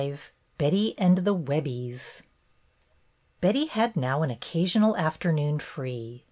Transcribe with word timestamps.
V 0.01 0.17
BETTY 0.57 0.95
AND 0.97 1.17
THE 1.19 1.33
WEBBIES 1.35 2.23
B 3.39 3.47
etty 3.49 3.65
had 3.67 3.95
now 3.95 4.23
an 4.23 4.31
occasional 4.31 4.97
after 4.97 5.29
I 5.29 5.33
noon 5.33 5.59
free. 5.59 6.19